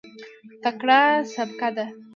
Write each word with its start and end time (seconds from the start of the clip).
تکړه 0.63 0.99
سبکه 1.33 1.69
ده. 1.75 1.85